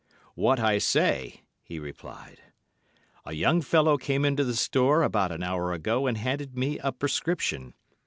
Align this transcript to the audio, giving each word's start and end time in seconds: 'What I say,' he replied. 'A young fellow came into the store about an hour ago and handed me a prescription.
'What 0.33 0.59
I 0.59 0.79
say,' 0.79 1.41
he 1.61 1.77
replied. 1.77 2.41
'A 3.23 3.33
young 3.33 3.61
fellow 3.61 3.97
came 3.97 4.25
into 4.25 4.43
the 4.43 4.55
store 4.55 5.03
about 5.03 5.31
an 5.31 5.43
hour 5.43 5.73
ago 5.73 6.07
and 6.07 6.17
handed 6.17 6.57
me 6.57 6.79
a 6.79 6.91
prescription. 6.91 7.75